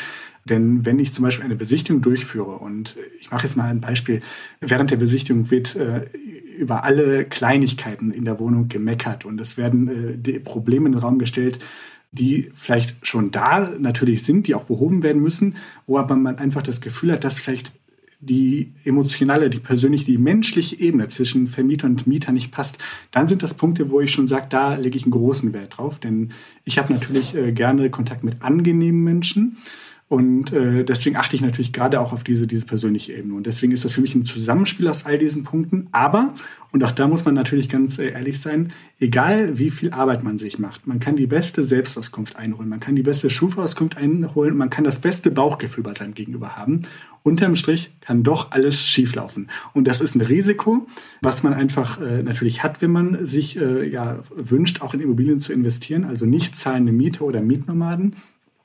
[0.45, 4.21] Denn wenn ich zum Beispiel eine Besichtigung durchführe und ich mache jetzt mal ein Beispiel,
[4.61, 6.07] während der Besichtigung wird äh,
[6.59, 11.21] über alle Kleinigkeiten in der Wohnung gemeckert und es werden äh, Probleme in den Raum
[11.21, 11.61] gestellt,
[12.13, 16.63] die vielleicht schon da natürlich sind, die auch behoben werden müssen, wo aber man einfach
[16.63, 17.73] das Gefühl hat, dass vielleicht
[18.23, 22.79] die emotionale, die persönliche, die menschliche Ebene zwischen Vermieter und Mieter nicht passt,
[23.11, 25.99] dann sind das Punkte, wo ich schon sage, da lege ich einen großen Wert drauf.
[25.99, 26.33] Denn
[26.65, 29.57] ich habe natürlich äh, gerne Kontakt mit angenehmen Menschen.
[30.11, 33.35] Und äh, deswegen achte ich natürlich gerade auch auf diese, diese persönliche Ebene.
[33.35, 35.89] Und deswegen ist das für mich ein Zusammenspiel aus all diesen Punkten.
[35.93, 36.35] Aber,
[36.73, 40.37] und auch da muss man natürlich ganz äh, ehrlich sein, egal wie viel Arbeit man
[40.37, 44.69] sich macht, man kann die beste Selbstauskunft einholen, man kann die beste Schufa-Auskunft einholen, man
[44.69, 46.81] kann das beste Bauchgefühl bei seinem Gegenüber haben.
[47.23, 49.49] Unterm Strich kann doch alles schieflaufen.
[49.75, 50.89] Und das ist ein Risiko,
[51.23, 55.41] was man einfach äh, natürlich hat, wenn man sich äh, ja, wünscht, auch in Immobilien
[55.41, 58.17] zu investieren, also nicht zahlende Miete oder Mietnomaden.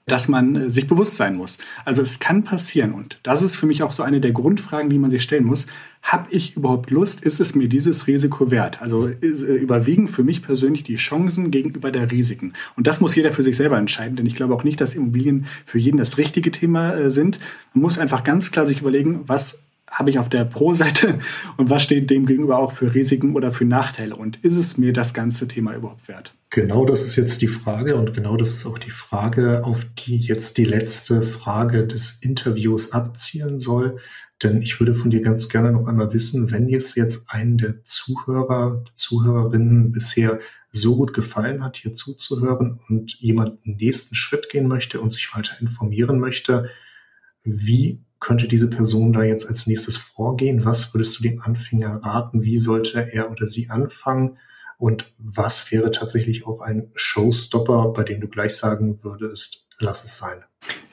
[0.05, 1.57] Dass man äh, sich bewusst sein muss.
[1.83, 4.99] Also es kann passieren und das ist für mich auch so eine der Grundfragen, die
[4.99, 5.67] man sich stellen muss.
[6.03, 7.23] Habe ich überhaupt Lust?
[7.23, 8.81] Ist es mir dieses Risiko wert?
[8.81, 12.53] Also ist, äh, überwiegen für mich persönlich die Chancen gegenüber der Risiken.
[12.75, 15.45] Und das muss jeder für sich selber entscheiden, denn ich glaube auch nicht, dass Immobilien
[15.65, 17.39] für jeden das richtige Thema äh, sind.
[17.73, 21.19] Man muss einfach ganz klar sich überlegen, was habe ich auf der Pro-Seite
[21.57, 24.93] und was steht dem gegenüber auch für Risiken oder für Nachteile und ist es mir
[24.93, 26.33] das ganze Thema überhaupt wert?
[26.55, 30.15] Genau das ist jetzt die Frage und genau das ist auch die Frage, auf die
[30.15, 33.99] jetzt die letzte Frage des Interviews abzielen soll.
[34.41, 37.83] Denn ich würde von dir ganz gerne noch einmal wissen, wenn es jetzt einen der
[37.83, 40.39] Zuhörer, Zuhörerinnen bisher
[40.71, 45.35] so gut gefallen hat, hier zuzuhören und jemand einen nächsten Schritt gehen möchte und sich
[45.35, 46.69] weiter informieren möchte,
[47.43, 50.63] wie könnte diese Person da jetzt als nächstes vorgehen?
[50.63, 52.43] Was würdest du dem Anfänger raten?
[52.43, 54.37] Wie sollte er oder sie anfangen?
[54.77, 60.17] Und was wäre tatsächlich auch ein Showstopper, bei dem du gleich sagen würdest, lass es
[60.17, 60.43] sein?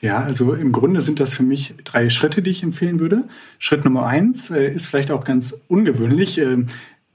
[0.01, 3.23] Ja, also im Grunde sind das für mich drei Schritte, die ich empfehlen würde.
[3.57, 6.37] Schritt Nummer eins äh, ist vielleicht auch ganz ungewöhnlich.
[6.39, 6.65] Äh,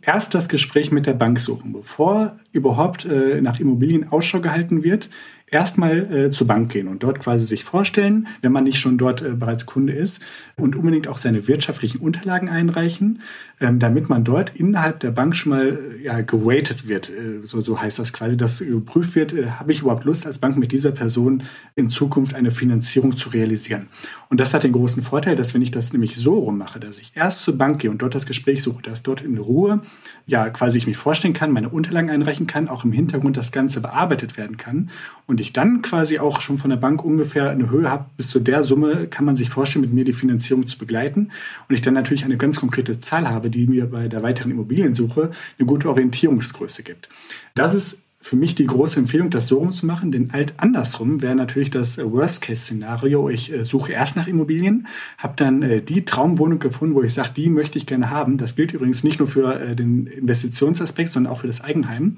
[0.00, 5.10] erst das Gespräch mit der Bank suchen, bevor überhaupt äh, nach Immobilien Ausschau gehalten wird
[5.50, 9.22] erstmal äh, zur Bank gehen und dort quasi sich vorstellen, wenn man nicht schon dort
[9.22, 10.24] äh, bereits Kunde ist
[10.56, 13.20] und unbedingt auch seine wirtschaftlichen Unterlagen einreichen,
[13.60, 17.10] ähm, damit man dort innerhalb der Bank schon mal äh, ja, geweitet wird.
[17.10, 20.38] Äh, so, so heißt das quasi, dass geprüft wird, äh, habe ich überhaupt Lust als
[20.38, 21.42] Bank mit dieser Person
[21.74, 23.88] in Zukunft eine Finanzierung zu realisieren.
[24.28, 26.98] Und das hat den großen Vorteil, dass wenn ich das nämlich so rum mache, dass
[26.98, 29.80] ich erst zur Bank gehe und dort das Gespräch suche, dass dort in Ruhe
[30.28, 33.80] ja quasi ich mich vorstellen kann, meine Unterlagen einreichen kann, auch im Hintergrund das Ganze
[33.80, 34.90] bearbeitet werden kann
[35.26, 38.38] und ich dann quasi auch schon von der Bank ungefähr eine Höhe habe, bis zu
[38.38, 41.30] der Summe kann man sich vorstellen, mit mir die Finanzierung zu begleiten
[41.68, 45.30] und ich dann natürlich eine ganz konkrete Zahl habe, die mir bei der weiteren Immobiliensuche
[45.58, 47.08] eine gute Orientierungsgröße gibt.
[47.54, 51.22] Das ist für mich die große Empfehlung, das so rum zu machen, denn alt andersrum
[51.22, 53.30] wäre natürlich das Worst-Case-Szenario.
[53.30, 57.30] Ich äh, suche erst nach Immobilien, habe dann äh, die Traumwohnung gefunden, wo ich sage,
[57.36, 58.36] die möchte ich gerne haben.
[58.36, 62.16] Das gilt übrigens nicht nur für äh, den Investitionsaspekt, sondern auch für das Eigenheim.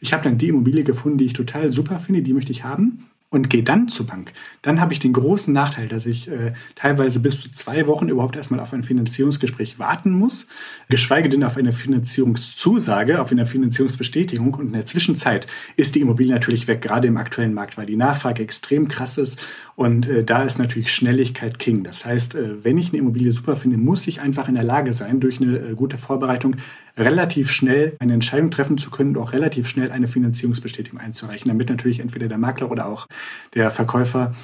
[0.00, 3.04] Ich habe dann die Immobilie gefunden, die ich total super finde, die möchte ich haben
[3.32, 7.18] und gehe dann zur Bank, dann habe ich den großen Nachteil, dass ich äh, teilweise
[7.18, 10.48] bis zu zwei Wochen überhaupt erstmal auf ein Finanzierungsgespräch warten muss,
[10.90, 14.52] geschweige denn auf eine Finanzierungszusage, auf eine Finanzierungsbestätigung.
[14.52, 17.96] Und in der Zwischenzeit ist die Immobilie natürlich weg, gerade im aktuellen Markt, weil die
[17.96, 19.42] Nachfrage extrem krass ist
[19.74, 21.82] und äh, da ist natürlich Schnelligkeit King.
[21.82, 24.92] Das heißt, äh, wenn ich eine Immobilie super finde, muss ich einfach in der Lage
[24.92, 26.56] sein, durch eine äh, gute Vorbereitung
[26.96, 31.70] relativ schnell eine Entscheidung treffen zu können und auch relativ schnell eine Finanzierungsbestätigung einzureichen, damit
[31.70, 33.06] natürlich entweder der Makler oder auch
[33.54, 34.34] der Verkäufer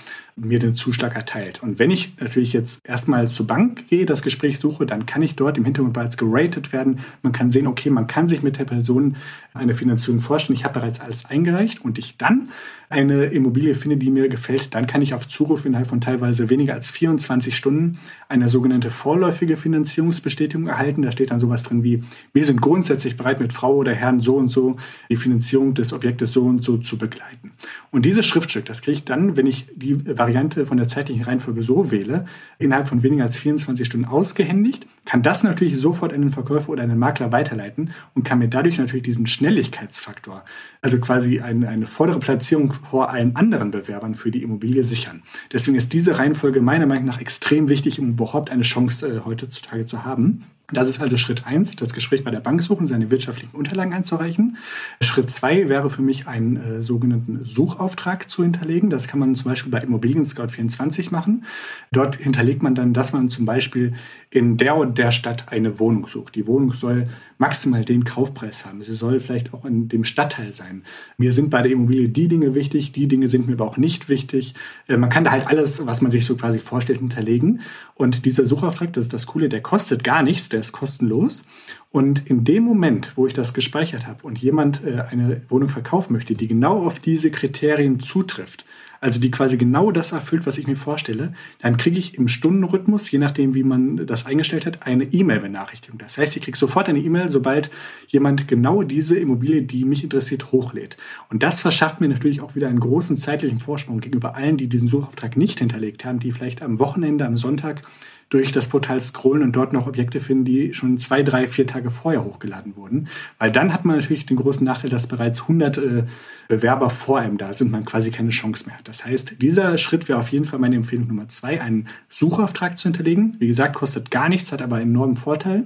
[0.40, 1.62] mir den Zuschlag erteilt.
[1.62, 5.36] Und wenn ich natürlich jetzt erstmal zur Bank gehe, das Gespräch suche, dann kann ich
[5.36, 7.00] dort im Hintergrund bereits geratet werden.
[7.22, 9.16] Man kann sehen, okay, man kann sich mit der Person
[9.54, 10.56] eine Finanzierung vorstellen.
[10.56, 12.48] Ich habe bereits alles eingereicht und ich dann
[12.90, 16.72] eine Immobilie finde, die mir gefällt, dann kann ich auf Zuruf innerhalb von teilweise weniger
[16.72, 17.92] als 24 Stunden
[18.28, 21.02] eine sogenannte vorläufige Finanzierungsbestätigung erhalten.
[21.02, 24.36] Da steht dann sowas drin wie, wir sind grundsätzlich bereit, mit Frau oder Herrn so
[24.36, 24.76] und so
[25.10, 27.52] die Finanzierung des Objektes so und so zu begleiten.
[27.90, 30.27] Und dieses Schriftstück, das kriege ich dann, wenn ich die Variante
[30.66, 32.24] von der zeitlichen Reihenfolge so wähle,
[32.58, 36.82] innerhalb von weniger als 24 Stunden ausgehändigt, kann das natürlich sofort an den Verkäufer oder
[36.82, 40.44] an den Makler weiterleiten und kann mir dadurch natürlich diesen Schnelligkeitsfaktor,
[40.82, 45.22] also quasi eine, eine vordere Platzierung vor allen anderen Bewerbern für die Immobilie sichern.
[45.52, 49.86] Deswegen ist diese Reihenfolge meiner Meinung nach extrem wichtig, um überhaupt eine Chance äh, heutzutage
[49.86, 50.44] zu haben.
[50.70, 54.58] Das ist also Schritt eins, das Gespräch bei der Bank suchen, seine wirtschaftlichen Unterlagen einzureichen.
[55.00, 58.90] Schritt zwei wäre für mich einen äh, sogenannten Suchauftrag zu hinterlegen.
[58.90, 61.46] Das kann man zum Beispiel bei Immobilien Scout 24 machen.
[61.90, 63.94] Dort hinterlegt man dann, dass man zum Beispiel
[64.30, 66.34] in der und der Stadt eine Wohnung sucht.
[66.34, 68.82] Die Wohnung soll maximal den Kaufpreis haben.
[68.82, 70.82] Sie soll vielleicht auch in dem Stadtteil sein.
[71.16, 74.10] Mir sind bei der Immobilie die Dinge wichtig, die Dinge sind mir aber auch nicht
[74.10, 74.52] wichtig.
[74.86, 77.62] Äh, man kann da halt alles, was man sich so quasi vorstellt, hinterlegen.
[77.94, 81.44] Und dieser Suchauftrag, das ist das Coole, der kostet gar nichts, der ist kostenlos.
[81.90, 86.12] Und in dem Moment, wo ich das gespeichert habe und jemand äh, eine Wohnung verkaufen
[86.12, 88.66] möchte, die genau auf diese Kriterien zutrifft,
[89.00, 93.10] also die quasi genau das erfüllt, was ich mir vorstelle, dann kriege ich im Stundenrhythmus,
[93.10, 95.98] je nachdem, wie man das eingestellt hat, eine E-Mail-Benachrichtigung.
[95.98, 97.70] Das heißt, ich kriege sofort eine E-Mail, sobald
[98.08, 100.96] jemand genau diese Immobilie, die mich interessiert, hochlädt.
[101.30, 104.88] Und das verschafft mir natürlich auch wieder einen großen zeitlichen Vorsprung gegenüber allen, die diesen
[104.88, 107.82] Suchauftrag nicht hinterlegt haben, die vielleicht am Wochenende, am Sonntag
[108.28, 111.90] durch das Portal scrollen und dort noch Objekte finden, die schon zwei, drei, vier Tage
[111.90, 113.08] vorher hochgeladen wurden.
[113.38, 116.04] Weil dann hat man natürlich den großen Nachteil, dass bereits 100 äh,
[116.48, 118.88] Bewerber vor einem da sind, man quasi keine Chance mehr hat.
[118.88, 122.88] Das heißt, dieser Schritt wäre auf jeden Fall meine Empfehlung Nummer zwei, einen Suchauftrag zu
[122.88, 123.36] hinterlegen.
[123.38, 125.64] Wie gesagt, kostet gar nichts, hat aber einen enormen Vorteil.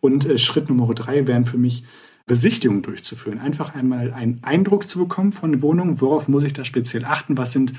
[0.00, 1.84] Und äh, Schritt Nummer drei wären für mich
[2.26, 3.38] Besichtigungen durchzuführen.
[3.38, 7.52] Einfach einmal einen Eindruck zu bekommen von Wohnungen, worauf muss ich da speziell achten, was
[7.52, 7.72] sind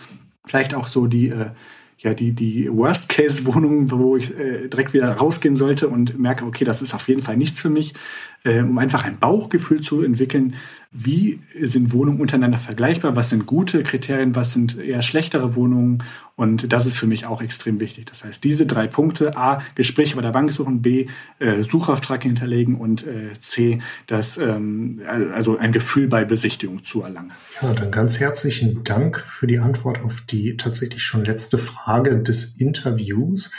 [0.48, 1.50] Vielleicht auch so die äh,
[1.98, 6.82] ja die, die Worst-Case-Wohnung, wo ich äh, direkt wieder rausgehen sollte und merke, okay, das
[6.82, 7.94] ist auf jeden Fall nichts für mich,
[8.44, 10.56] äh, um einfach ein Bauchgefühl zu entwickeln,
[10.92, 16.04] wie sind Wohnungen untereinander vergleichbar, was sind gute Kriterien, was sind eher schlechtere Wohnungen
[16.36, 18.06] und das ist für mich auch extrem wichtig.
[18.06, 21.08] Das heißt, diese drei Punkte, A, Gespräche bei der Bank suchen, B,
[21.40, 25.02] äh, Suchauftrag hinterlegen und äh, C, das, ähm,
[25.34, 27.32] also ein Gefühl bei Besichtigung zu erlangen.
[27.62, 32.56] Ja, dann ganz herzlichen Dank für die Antwort auf die tatsächlich schon letzte Frage des
[32.58, 33.52] Interviews.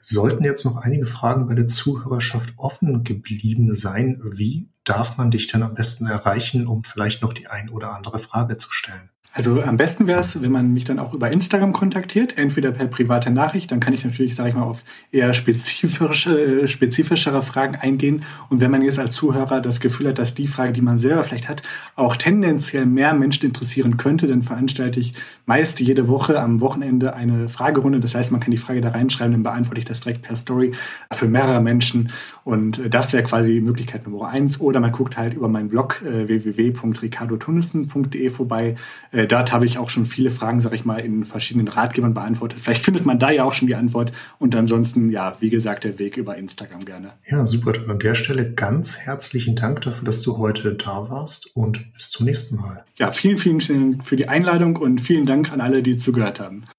[0.00, 5.48] Sollten jetzt noch einige Fragen bei der Zuhörerschaft offen geblieben sein, wie darf man dich
[5.48, 9.10] denn am besten erreichen, um vielleicht noch die ein oder andere Frage zu stellen?
[9.32, 12.86] Also am besten wäre es, wenn man mich dann auch über Instagram kontaktiert, entweder per
[12.86, 18.24] private Nachricht, dann kann ich natürlich, sage ich mal, auf eher spezifische, spezifischere Fragen eingehen.
[18.48, 21.22] Und wenn man jetzt als Zuhörer das Gefühl hat, dass die Frage, die man selber
[21.22, 21.62] vielleicht hat,
[21.94, 25.14] auch tendenziell mehr Menschen interessieren könnte, dann veranstalte ich
[25.46, 28.00] meist jede Woche am Wochenende eine Fragerunde.
[28.00, 30.72] Das heißt, man kann die Frage da reinschreiben, dann beantworte ich das direkt per Story
[31.12, 32.10] für mehrere Menschen.
[32.42, 34.60] Und das wäre quasi Möglichkeit Nummer eins.
[34.60, 38.74] Oder man guckt halt über meinen Blog äh, www.ricardotunnissen.de vorbei.
[39.12, 42.60] Äh, dort habe ich auch schon viele Fragen, sage ich mal, in verschiedenen Ratgebern beantwortet.
[42.60, 44.12] Vielleicht findet man da ja auch schon die Antwort.
[44.38, 47.12] Und ansonsten, ja, wie gesagt, der Weg über Instagram gerne.
[47.28, 47.72] Ja, super.
[47.72, 52.10] Dann an der Stelle ganz herzlichen Dank dafür, dass du heute da warst und bis
[52.10, 52.84] zum nächsten Mal.
[52.98, 56.62] Ja, vielen, vielen Dank für die Einladung und vielen Dank an alle, die zugehört haben.